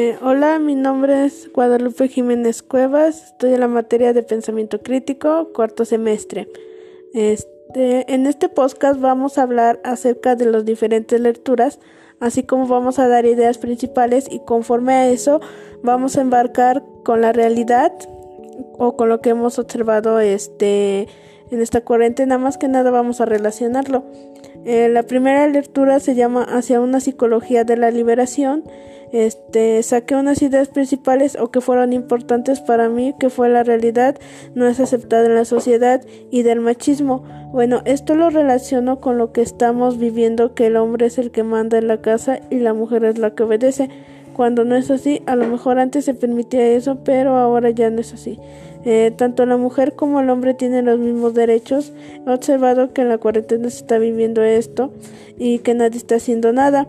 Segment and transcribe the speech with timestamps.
[0.00, 5.52] Eh, hola, mi nombre es Guadalupe Jiménez Cuevas, estoy en la materia de pensamiento crítico,
[5.52, 6.46] cuarto semestre.
[7.14, 11.80] Este, en este podcast vamos a hablar acerca de las diferentes lecturas,
[12.20, 15.40] así como vamos a dar ideas principales y conforme a eso
[15.82, 17.92] vamos a embarcar con la realidad
[18.78, 21.08] o con lo que hemos observado este,
[21.50, 24.04] en esta cuarentena, más que nada vamos a relacionarlo.
[24.64, 28.62] Eh, la primera lectura se llama Hacia una psicología de la liberación.
[29.12, 34.16] Este, saqué unas ideas principales o que fueron importantes para mí, que fue la realidad
[34.54, 37.24] no es aceptada en la sociedad y del machismo.
[37.52, 41.42] Bueno, esto lo relaciono con lo que estamos viviendo, que el hombre es el que
[41.42, 43.88] manda en la casa y la mujer es la que obedece.
[44.34, 48.00] Cuando no es así, a lo mejor antes se permitía eso, pero ahora ya no
[48.00, 48.38] es así.
[48.84, 51.92] Eh, tanto la mujer como el hombre tienen los mismos derechos.
[52.26, 54.92] He observado que en la cuarentena se está viviendo esto
[55.36, 56.86] y que nadie está haciendo nada.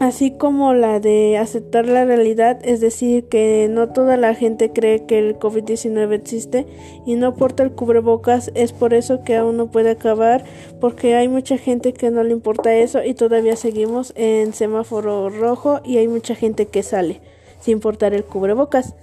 [0.00, 5.06] Así como la de aceptar la realidad, es decir, que no toda la gente cree
[5.06, 6.66] que el COVID-19 existe
[7.06, 10.44] y no porta el cubrebocas, es por eso que aún no puede acabar,
[10.80, 15.80] porque hay mucha gente que no le importa eso y todavía seguimos en semáforo rojo
[15.84, 17.20] y hay mucha gente que sale
[17.60, 18.94] sin portar el cubrebocas.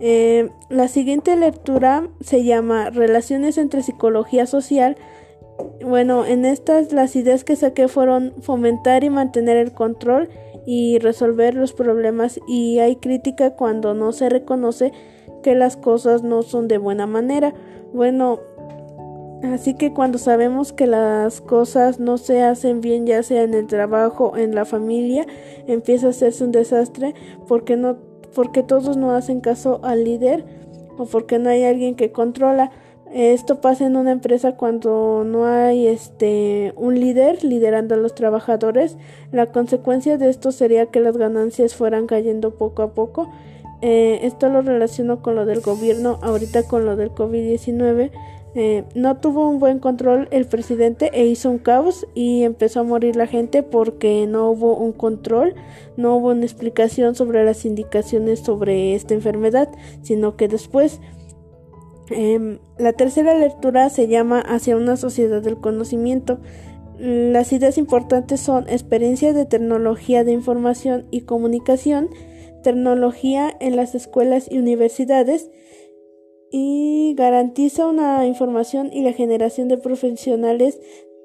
[0.00, 4.96] Eh, la siguiente lectura se llama Relaciones entre psicología social.
[5.84, 10.28] Bueno, en estas las ideas que saqué fueron fomentar y mantener el control
[10.66, 14.92] y resolver los problemas y hay crítica cuando no se reconoce
[15.42, 17.54] que las cosas no son de buena manera.
[17.92, 18.40] Bueno,
[19.42, 23.66] así que cuando sabemos que las cosas no se hacen bien, ya sea en el
[23.66, 25.26] trabajo, en la familia,
[25.66, 27.14] empieza a hacerse un desastre
[27.48, 27.96] porque no
[28.34, 30.44] porque todos no hacen caso al líder
[30.98, 32.70] o porque no hay alguien que controla.
[33.12, 38.96] Esto pasa en una empresa cuando no hay este un líder liderando a los trabajadores.
[39.32, 43.28] La consecuencia de esto sería que las ganancias fueran cayendo poco a poco.
[43.82, 48.12] Eh, esto lo relaciono con lo del gobierno, ahorita con lo del COVID-19.
[48.54, 52.84] Eh, no tuvo un buen control el presidente e hizo un caos y empezó a
[52.84, 55.54] morir la gente porque no hubo un control,
[55.96, 59.68] no hubo una explicación sobre las indicaciones sobre esta enfermedad,
[60.02, 61.00] sino que después
[62.10, 66.38] em, la tercera lectura se llama Hacia una sociedad del conocimiento.
[66.98, 72.10] Las ideas importantes son experiencia de tecnología de información y comunicación,
[72.62, 75.50] tecnología en las escuelas y universidades,
[76.50, 80.80] y garantiza una información y la generación de profesionales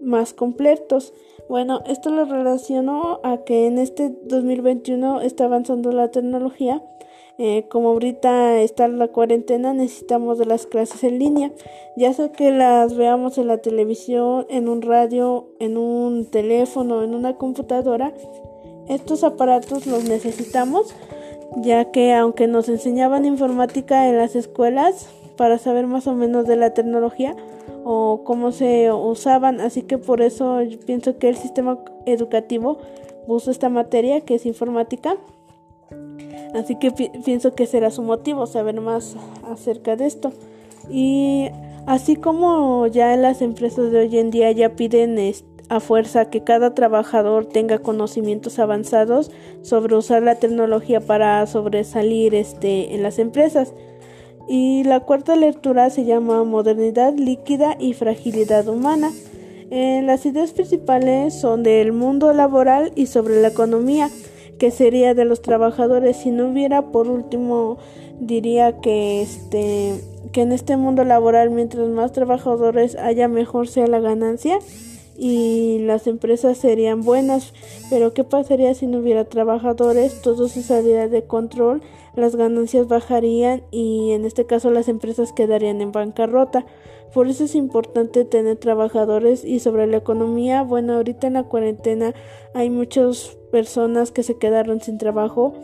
[0.00, 1.12] más completos.
[1.48, 6.82] Bueno, esto lo relaciono a que en este 2021 está avanzando la tecnología.
[7.42, 11.50] Eh, como ahorita está la cuarentena, necesitamos de las clases en línea,
[11.96, 17.14] ya sea que las veamos en la televisión, en un radio, en un teléfono, en
[17.14, 18.12] una computadora.
[18.88, 20.94] Estos aparatos los necesitamos
[21.56, 26.56] ya que aunque nos enseñaban informática en las escuelas para saber más o menos de
[26.56, 27.34] la tecnología
[27.84, 32.78] o cómo se usaban, así que por eso pienso que el sistema educativo
[33.26, 35.16] usa esta materia que es informática.
[36.54, 40.32] Así que pienso que será su motivo saber más acerca de esto.
[40.90, 41.48] Y
[41.86, 45.18] así como ya las empresas de hoy en día ya piden
[45.68, 49.30] a fuerza que cada trabajador tenga conocimientos avanzados
[49.62, 53.72] sobre usar la tecnología para sobresalir este, en las empresas.
[54.48, 59.12] Y la cuarta lectura se llama Modernidad líquida y fragilidad humana.
[59.70, 64.10] Eh, las ideas principales son del mundo laboral y sobre la economía,
[64.60, 66.18] que sería de los trabajadores.
[66.18, 67.78] Si no hubiera, por último,
[68.20, 69.94] diría que este
[70.32, 74.58] que en este mundo laboral, mientras más trabajadores haya, mejor sea la ganancia
[75.16, 77.54] y las empresas serían buenas,
[77.88, 80.20] pero ¿qué pasaría si no hubiera trabajadores?
[80.20, 81.80] Todo se saliera de control,
[82.14, 86.66] las ganancias bajarían y en este caso las empresas quedarían en bancarrota.
[87.12, 92.14] Por eso es importante tener trabajadores y sobre la economía, bueno, ahorita en la cuarentena
[92.54, 95.54] hay muchas personas que se quedaron sin trabajo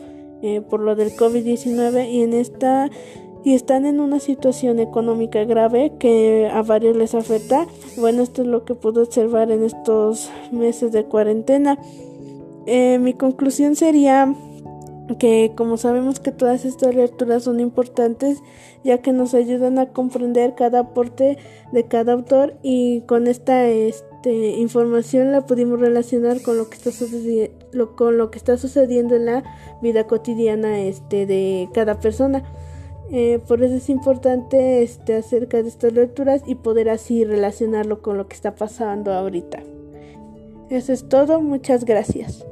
[0.41, 2.89] eh, por lo del COVID-19 y en esta
[3.43, 7.65] y están en una situación económica grave que a varios les afecta.
[7.95, 11.79] Bueno, esto es lo que pude observar en estos meses de cuarentena.
[12.65, 14.35] Eh, mi conclusión sería
[15.15, 18.43] que como sabemos que todas estas lecturas son importantes
[18.83, 21.37] ya que nos ayudan a comprender cada aporte
[21.71, 26.91] de cada autor y con esta este, información la pudimos relacionar con lo que está
[26.91, 29.43] sucediendo con lo que está sucediendo en la
[29.81, 32.43] vida cotidiana este, de cada persona.
[33.11, 38.17] Eh, por eso es importante este, acerca de estas lecturas y poder así relacionarlo con
[38.17, 39.59] lo que está pasando ahorita.
[40.69, 42.45] Eso es todo, muchas gracias.